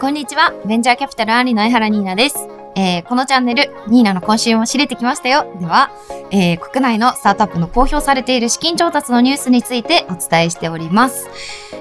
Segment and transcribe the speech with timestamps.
[0.00, 0.52] こんにちは。
[0.66, 2.48] ベンチャーキャピタルアンリの江原ニーナです。
[2.74, 5.46] えー、このチャンネル、ニーナの今週も知れてきましたよ。
[5.60, 5.90] では、
[6.32, 11.28] えー、国内のスタートアップの公表されている資金調達のニュースについてお伝えしております。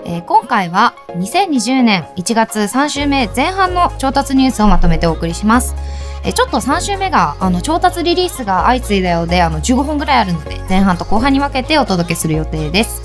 [0.05, 5.75] えー、今回は2020年1月3週目前半の調達ニュースをまとめてお送りします。
[6.23, 13.01] えちょっと3週目があの調達リリースが相次いだようであの15本ぐらいあるので前半と後半に分けてお届けする予定です。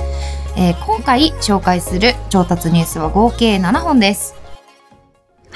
[0.56, 4.37] えー、今回紹介する調達ニュースは合計7本です。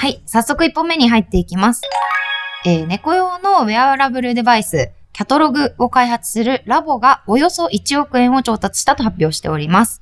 [0.03, 1.83] はい、早速1本目に入っていきます。
[2.67, 10.01] えー、猫用のウェアラブルデバイス、キャトログを開発するラボがおよそ1億円を調達したと発表しております。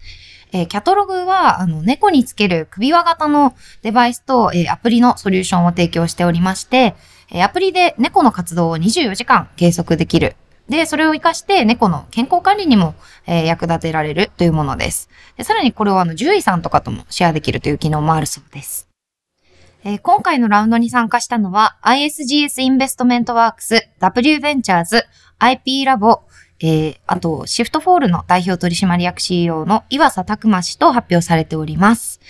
[0.52, 6.94] えー、キャトログは、あの、猫につける首輪型のデバイスと、えー、アプリのソリューションを提供しておりまして、
[7.30, 10.34] えー、アプリで猫の活動を24時間計測できる。
[10.70, 12.94] で、それを活かして猫の健康管理にも、
[13.26, 15.10] えー、役立てられるというものです。
[15.36, 18.89] でさらにこれをあの、獣医さんとかともシェアできるという機能もあるそうです。
[19.82, 25.04] えー、今回のラウンドに参加したのは ISGS インベストメントワークス、W ベンチャーズ、
[25.38, 26.20] IP ラボ、
[26.60, 32.20] えー、あと、シフトフォールの代表取締役 CEO の岩佐拓馬氏と発表されております。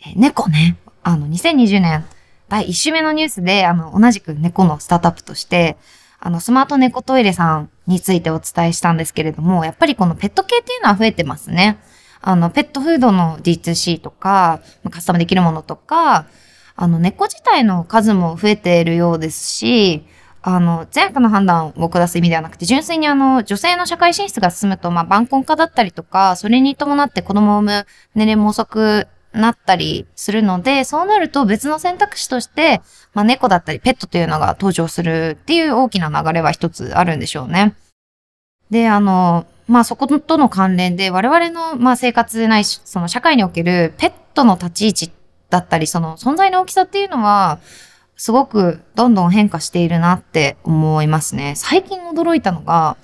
[0.00, 2.04] えー、猫ね、あの、2020年
[2.48, 5.76] 第1週目のニュースで、あの、同じく猫のスタートアップとして、
[6.18, 11.78] あの、スマート猫トイレさんについてお伝えしたんですけれども、やっぱりこのペット系っていうのは増えてますね。
[12.20, 16.26] あの、ペットフードの D2C とか、カスタムできるものとか、
[16.76, 20.04] あの、猫自体の数も増えているようですし、
[20.42, 32.80] あの、善悪の判断を下す意味ではなくて、純粋にあの、女性の社会進出が進むと、まあ、晩婚化だったりとか、それに伴って子供を産む年齢も遅くなったりするので、そうなると別の選択肢として、
[33.12, 37.74] まあ、猫だったりペットというのが登場するっていう大きな流れは一つあるんでしょうね。
[38.70, 45.10] で、あの、まあ、そことの関連で我々の、まあ、生活ないし、その社会におけるペットの立ち位置っ
[45.50, 47.60] だったり、その存在の大きさっていうのは、
[48.16, 51.54] すごくどんどん変化しているなって思いますね。
[51.56, 52.96] 最近驚いたのが、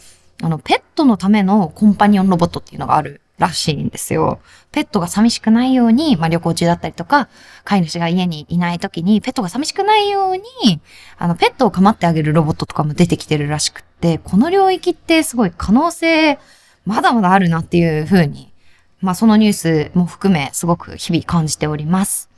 [0.42, 4.40] あの、ペットのためのコンパニオンロボットっていうのがあるらしいんですよ。
[4.70, 7.28] ペットが寂しくないように、まあ、旅行中だったりとか、
[7.64, 10.80] 飼い主が家にいない時に、ペットが寂しくないように、
[11.18, 16.38] あの、ペットを構ってあげるロボットとかも出てきてるらしくって、この領域ってすごい可能性、
[16.86, 18.52] まだまだあるなっていうふうに、
[19.00, 22.31] まあ、そのニュースも含め、すごく日々感じております。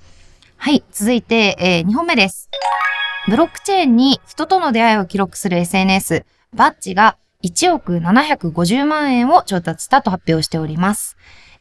[0.65, 2.49] はい、続いて、えー、2本目です。
[3.29, 11.19] ブロックチェーンに人との出会いを記録する SNS、バッジが1億750万円を調達したと発表しております。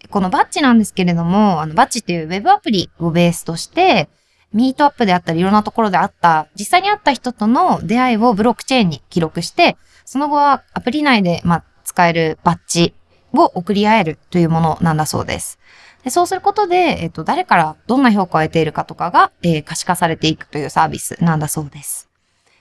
[0.09, 4.07] このバッジなんですけれども、あのバッジっていうウェブアプリをベースとして、
[4.53, 9.75] ミートアップであったりいろんなところであった、実際に会った人との出会いをブロックチェーンに記録して、
[10.05, 12.93] その後はアプリ内で、まあ、使えるバッジ
[13.33, 15.59] を送り合えるというものなんだそうです。
[16.03, 22.09] でそうすることで、えっ、と、誰からどんな評価を得ているかとかが、えー、可視化されていくというサービスなんだそうです。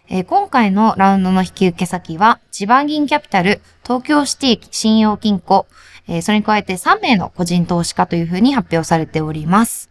[0.08, 5.66] えー、今回のラウンドの引き受け先は、千葉銀キャピタル、東京シティ信用金庫、
[6.06, 9.90] えー、それに加えて3名の個人投資家というふうに発表されております。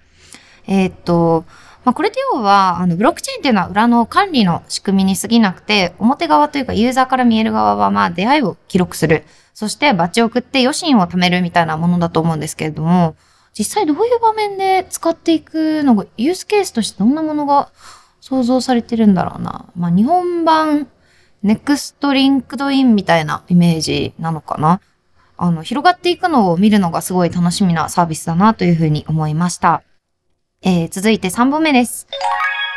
[0.67, 1.45] えっと、
[1.83, 9.23] まあ、これで要は、あの、ブロックチェーンっていうのは裏の管理の仕組みに過ぎなくて、表側というかユーザーから見える側は、まあ、出会いを記録する。
[9.53, 13.15] そしてバッジを送って余震を貯めるみたいなものだと思うんですけれども、
[13.57, 17.69] 実際どういう場面で使っていくのが、ユースケースとしてどんなものが
[18.19, 19.65] 想像されてるんだろうな。
[19.75, 20.87] まあ、日本版
[21.43, 24.79] next LinkedIn みたいなイメージなのかな。
[25.37, 29.81] あの、広がっていくのを見るのがすごい楽しみなサービスだなというふうに思いました。
[30.63, 32.05] えー、続いて3本目です。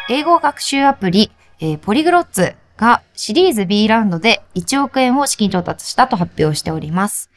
[0.08, 1.30] 英語学習アプリ、
[1.60, 7.30] えー、ポリグロッツがシリーズ B ラウンドで1億円を資金調達したと発表しております。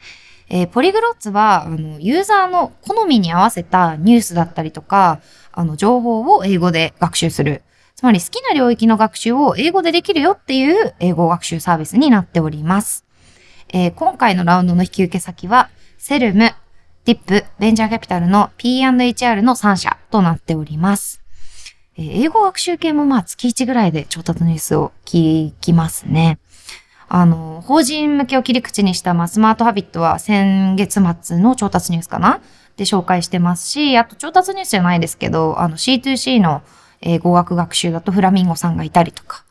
[0.48, 5.20] えー、ポリグロッツは、あの、ユーザーの好みに合わせたニュースだったりとか、
[5.52, 7.62] あの、情報を英語で学習する。
[7.94, 13.04] つまり好きな領域の学習を英語でできるよっていう英語学習サービスになっております。
[13.68, 16.54] えー、今回のラウンドの引き受け先は、セルム、
[17.08, 21.22] ティップ、ベンチャーキャピタルの P&HR の3社となっております。
[21.96, 26.38] えー、英語学習系もまあ月1ぐらいで調達ニュースを聞きますね。
[27.08, 32.42] あの、法人向けを切り口にした、まあ、スマートハビットは先月末の調達ニュースかな？
[32.76, 36.60] で紹介してますし、あと調達ニュースじゃないですけど、あの C2C の、
[37.00, 39.46] えー、語学学習だとフラミンゴさんがいたりとか。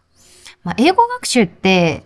[0.64, 2.04] まあ、英語学習って、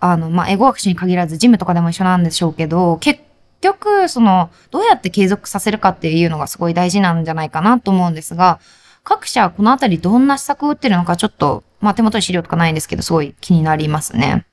[0.00, 3.20] あの、まあ、英語学習に限らずジムとかでも一緒なんでしょうけど、結
[3.64, 8.60] 局、その、どうやって継続させるかっていうのがすごい大事なんじゃないかなと思うんですが、
[9.02, 14.46] 各社このあたりどんな施策を打ってるのかちょっと、まあ、手元に資料とかないんですけど、すごい気になりますね。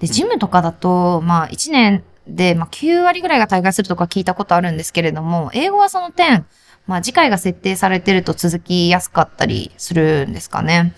[0.00, 6.46] で、ジムとかだと、まあ、1年で、まあ、9割ぐらいが大会するとか聞いたことあるんですけれども、英語はその点、
[6.86, 10.94] まあ次回が設定されてると続きやすかったりするんですかね。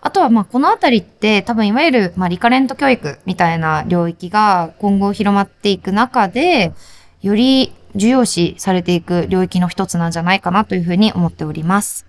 [0.00, 6.72] あとはまあこのあたりって多分いわゆるまリカレント教育みたいな領域が今後広まっていく中で、
[7.20, 12.06] より重要視されていく領域の一つなんじゃないかなというふうに思っております。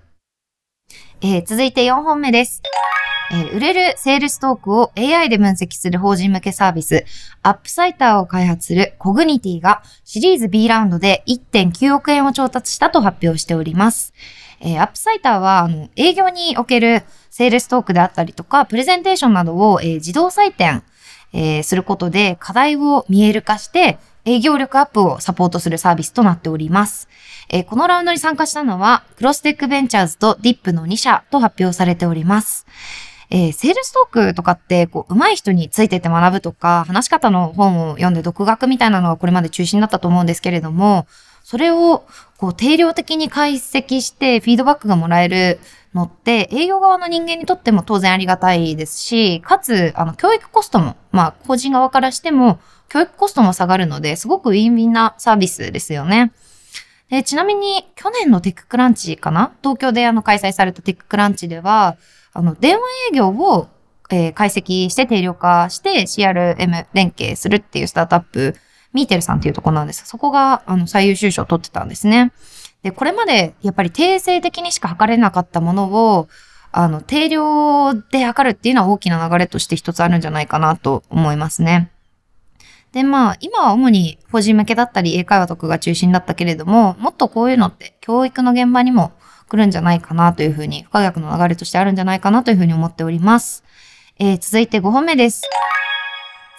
[1.22, 2.62] えー、続いて4本目です。
[3.32, 7.06] えー、売れるセールストークを AI で分析する法人向けサービス、
[7.44, 14.14] アップサイターを開発するコグニティがシリーズ B ラウンドで1.9億円を調達したと発表しております。
[14.62, 17.04] えー、アップサイターは、あの、営業における
[17.40, 20.84] セールストークであったりとか、プレゼンテーションなどを、えー、自動採点、
[21.32, 27.08] えー、することで課題を見える化して、営業力アップをサポートするサービスとなっております。
[27.48, 32.68] えー、このラウンドに参加したのは、クロステックベンチャーズとディップの2社と発表されております。
[33.30, 41.08] えー、セールストークとかって、こう、上手い人についてて学ぶとか、話し方の本を読んで独学みたいなのがこれまで中心だったと思うんですけれども、
[41.46, 45.62] それを、こう、定量的に解析してフィードバックがもらえる
[45.94, 52.60] のって、営業側の人間にとっても当然ありがたいですし、かつ、あの、教育コストも、まあ、個人側からしても、
[52.90, 56.32] 教育コストも下がるので、すごくウィンウィンなサービスですよね。
[57.10, 59.52] でちなみに、去年のテッククランチかな？
[59.64, 61.98] 東京であの開催されたテッククランチでは、
[62.34, 62.82] あの、電話
[63.12, 63.68] 営業を、
[64.12, 68.56] えー、解析して定量化して CRM 連携するっていうスタートアップ、
[68.94, 72.32] ミーテルさんっていうところなんですそこが、あの、最優秀賞を取ってたんですね。
[72.84, 75.86] で、これまで、やっぱり定性的にしか測れなかったもの
[76.16, 76.28] を、
[76.72, 81.92] あの、定量で測るっていうのは大きな流れとして一つあるんじゃないかなと思いますね。
[82.92, 89.12] で、まあ、今は主に法人向けだったり英会話とかが中心だったけれども、もっとこういうのって教育の現場にも
[89.48, 93.64] 来るんじゃないかなというふうに、不可逆の流れとしてあるんじゃないかなというふうに思っております。
[94.20, 95.44] えー、続いて5本目です。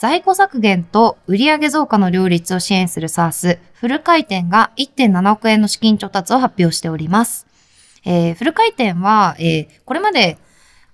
[0.01, 7.47] 在庫削減と売上増加の両立を支援する SARS、フル回転が1.7億円の資金調達を発表しております。
[8.07, 10.39] えー、フル回転は、えー、これまで、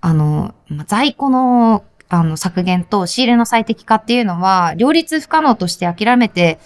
[0.00, 0.56] あの、
[0.88, 6.58] 在庫のあの、削減と仕入れの最適化っていうのは、両立不可能として諦めて、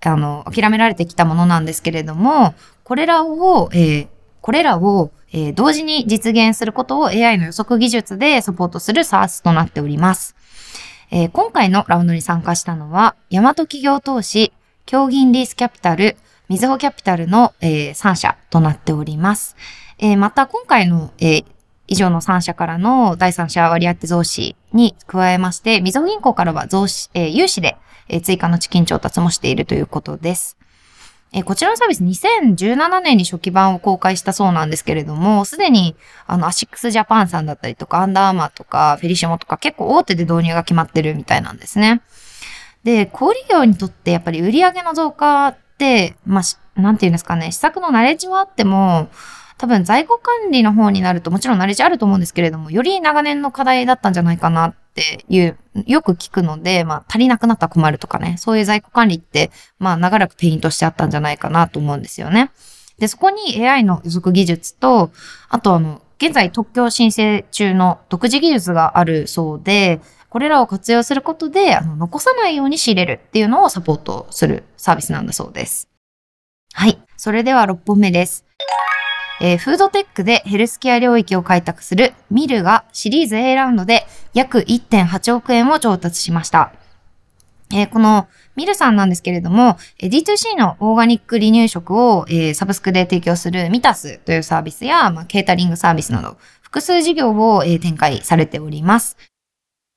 [0.00, 2.54] あの、諦められてきたものなんですけれども、
[2.84, 4.08] これらを、えー、
[4.40, 10.34] これらを、えー、同時に実現することを AI の予測技術でサポートする SARS となっております。
[11.14, 14.50] えー、今回のラウンドに参加したのは、大和企業投資、
[14.86, 16.16] 競銀リースキャピタル、
[16.48, 19.54] みずほキャピタルの、えー、3社となっております。
[19.98, 21.44] えー、また今回の、えー、
[21.86, 27.76] 以上の3社からの第3社割当増資に加えまして、みずほ銀行からは増資、えー、融資で、
[28.08, 30.56] えー、追加の資金調達もしているということです。
[31.34, 35.96] え、こちらのサービス2017年に初期版を公開したそうなんですけれども、すでに
[36.26, 42.02] あのアシックスジャパンさんだったりとか、アンダーアーマーとか、フェリシモとか結構大手で導入が決まってるみたいなんですね。
[42.84, 49.08] で、小売業にとってやっぱり売上の増加って、まあ、なんていうんですかね、施策のナレッジはあっても、
[49.56, 55.56] 多分在庫管理の方になるともちろんナレッジあると思うんですけれども、より長年の課題だったんじゃないかなっっていう、
[55.86, 62.52] よく聞くので、まあ足りなくなったら困るとかね、そういう在庫管理って、まあ長らく pain としてあったんじゃないかなと思うんですよね。
[62.98, 65.10] で、そこに AI の予測技術と、
[65.48, 75.88] あとあの、現在特許申請中の独自技術があるそうで、これらを活用することで、あの、残さないように仕入れるっていうのをサポートするサービスなんだそうです。
[76.74, 77.02] はい。
[77.16, 78.44] それでは6本目です。
[79.44, 86.72] えー、フードテックでヘルスケア領域を開拓するミルがシリーズ A ラウンドで約1.8億円を調達しました。
[87.74, 99.16] えー、このミルさんなんですけれども、D2C のオーガニック離乳食を、えー、サブスクで提供するミタスというサービスや、まあ、ケータリングサービスなど、複数事業を、えー、展開されております。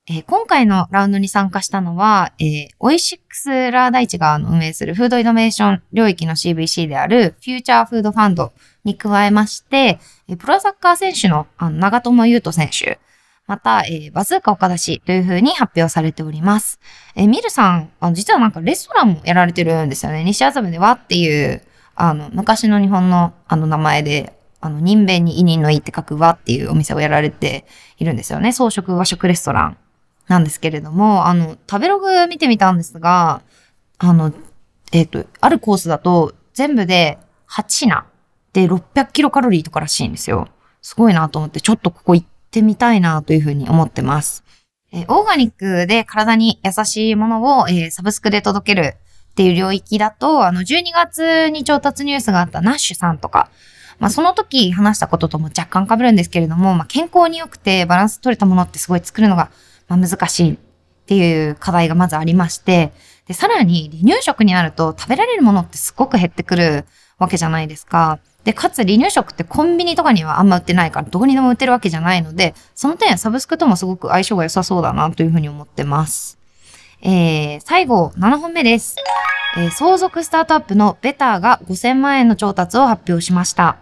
[0.08, 8.52] えー、今回のラウンドに参加したのは、えー、オイシックスラー大地が運営するフードイノベーション領域の CVC であるフューチャーフードファンド
[8.84, 9.98] に加えまして、
[10.28, 13.00] えプロサッカー選手のあの長友佑都選手、
[13.48, 16.78] また、えー、バズーカ岡田氏という風に発表されております。
[17.16, 20.22] えー、ミルさん、あの、実はなんかレストランもやられてるんですよね。
[20.22, 21.62] 西麻布ではっていう、
[21.96, 27.66] あの、昔の日本のあの名前で、あの、人弁に委任の意って書く和っていうお店をやられて
[27.98, 28.52] いるんですよね。
[28.52, 29.78] 装飾和食レストラン
[30.28, 33.42] なんですけれども、あの、食べログ見てみたんですが、
[33.98, 34.32] あの、
[34.92, 37.18] えっ、ー、と、あるコースだと全部で
[37.48, 38.04] 8品
[38.52, 40.48] で600キロカロリーとからしいんですよ。
[40.82, 44.44] すごいなと思って、ちょっとここ行ってみたいなというふうに思ってます。
[44.92, 48.94] えー、オーガニックで体に優しいものを、えー、サブスクで届ける
[49.30, 53.50] っていう領域だと、あの、12月に調達ニュースがあったナッシュさんとか、
[53.98, 59.50] まあ、その時話したこととも若干被るんですけれども、まあ、健康に良くてバランス取れたものってすごい作るのが、
[59.88, 60.56] まあ、難しいっ
[61.06, 62.92] ていう課題がまずありまして、
[63.26, 66.84] で、さらに離乳食になると食べられるものってすごく減ってくる
[67.18, 68.18] わけじゃないですか。
[68.44, 76.38] で、かつ離乳食ってコンビニとかにはあんま売ってないから、どこにでも売ってるわけじゃないので、その点サブスクともすごく相性が良さそうだなというふうに思ってます。
[77.02, 78.96] えー、最後、7本目です。
[79.56, 83.78] えー、相続スタートアップのベターが5000万円の調達を発表しました。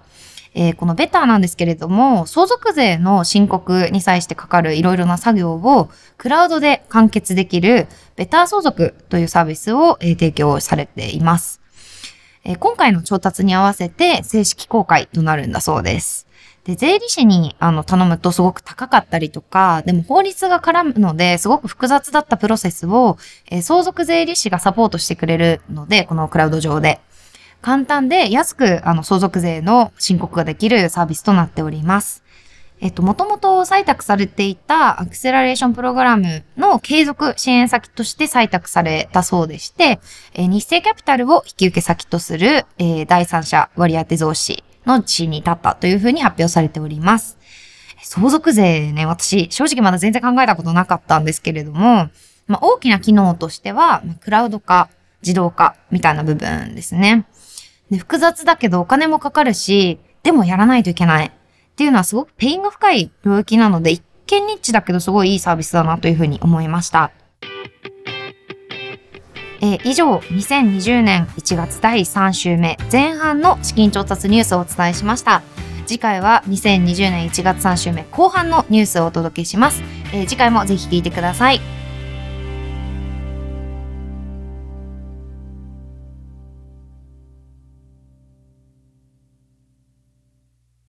[0.54, 11.60] えー、このベターなんですけれども、相続税の申告に際してかかるいろいろな作業をクラウドで完結できるベター相続というサービスを、え、提供されています。
[12.44, 16.26] えー、今回の調達に合わせて正式公開となるんだそうです。
[16.64, 23.18] で、税理士にあの頼むとすごく高かったりとか、でも法律が絡むのですごく複雑だったプロセスを、
[23.50, 27.00] えー、相続税理士がサポートしてくれるので、このクラウド上で。
[27.64, 32.22] 簡単で安くあの相続税の申告ができるサービスとなっております。
[32.82, 39.98] えっと、もともと採択されていたアクセラレーションプログラムの継続支援先として採択されたそうでして、
[40.34, 47.38] えー、日清キャピタルを引き受け先とする、えー、第三者割当増資の地位に立ったというふうに発表されております。
[48.02, 52.10] 相続税ね、私、正直まだ全然考えたことなかったんですけれども、
[52.46, 54.90] まあ、大きな機能としては、クラウド化、
[55.22, 57.24] 自動化みたいな部分ですね。
[57.90, 61.30] で複雑だけどお金もかかるし、でもやらないといけないっ
[61.76, 67.10] ていうのはすごく pain が深い領域なので、一見ニッチだけどすごいいいサービスだなというふうに思いました。
[69.60, 75.42] えー、以上、2020年1月第3週目前半の資金調達ニュースをお伝えしました。
[75.86, 79.82] 次回は2020年1月3週目後半のニュースをお届けします。
[80.12, 81.73] えー、次回もぜひ聞いてください。